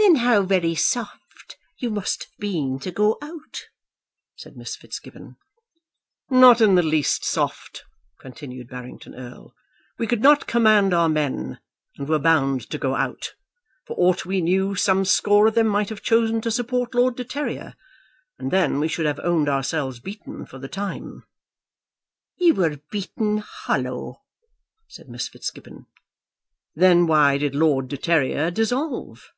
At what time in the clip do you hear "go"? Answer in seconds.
2.92-3.18, 12.78-12.94